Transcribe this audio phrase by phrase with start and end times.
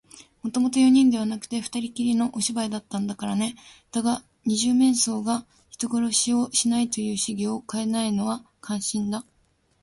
[0.41, 3.55] もともと四人ではなくて、ふたりきりのお芝居だったんだからね。
[3.91, 9.27] だが、二十面相が人殺しをしないという主義をかえないのは感心だ。